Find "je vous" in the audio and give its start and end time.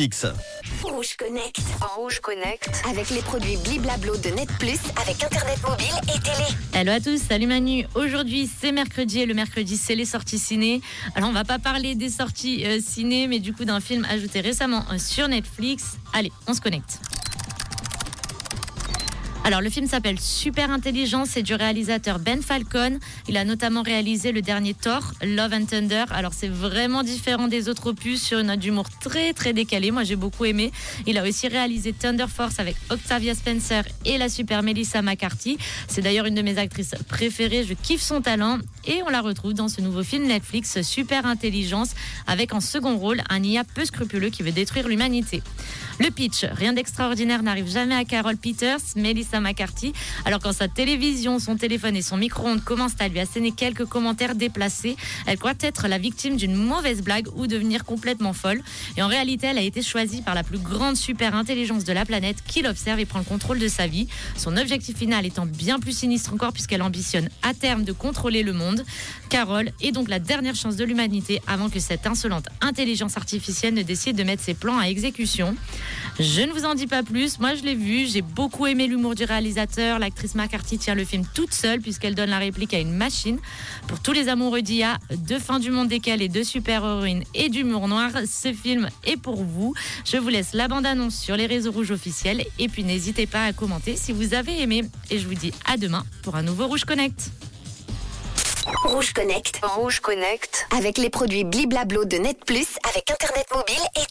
90.04-90.28, 95.20-95.34